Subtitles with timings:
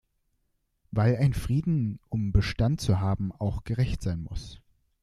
[0.89, 4.59] Weil ein Frieden, um Bestand zu haben, auch gerecht sein muss.